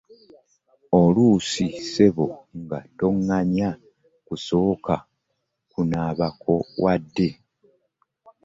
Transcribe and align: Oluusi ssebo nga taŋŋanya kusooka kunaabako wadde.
Oluusi 1.01 1.65
ssebo 1.81 2.25
nga 2.61 2.79
taŋŋanya 2.97 3.69
kusooka 4.27 4.95
kunaabako 5.71 6.53
wadde. 6.83 7.27